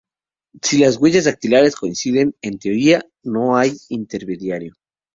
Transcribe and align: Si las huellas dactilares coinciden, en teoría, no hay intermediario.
Si 0.63 0.79
las 0.79 0.97
huellas 0.97 1.25
dactilares 1.25 1.75
coinciden, 1.75 2.33
en 2.41 2.57
teoría, 2.57 3.05
no 3.21 3.55
hay 3.55 3.73
intermediario. 3.89 4.73